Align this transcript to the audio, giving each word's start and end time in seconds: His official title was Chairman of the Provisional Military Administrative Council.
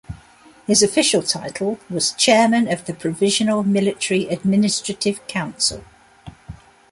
His 0.65 0.81
official 0.81 1.21
title 1.21 1.77
was 1.87 2.13
Chairman 2.13 2.67
of 2.73 2.85
the 2.85 2.93
Provisional 2.95 3.61
Military 3.61 4.25
Administrative 4.29 5.27
Council. 5.27 5.83